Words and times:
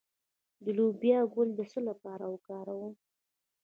د 0.63 0.65
لوبیا 0.77 1.19
ګل 1.33 1.49
د 1.55 1.61
څه 1.71 1.79
لپاره 1.89 2.25
وکاروم؟ 2.33 2.93